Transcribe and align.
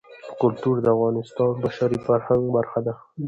کلتور 0.41 0.75
د 0.81 0.87
افغانستان 0.95 1.49
د 1.53 1.57
بشري 1.63 1.99
فرهنګ 2.05 2.43
برخه 2.57 2.79
ده. 2.85 2.93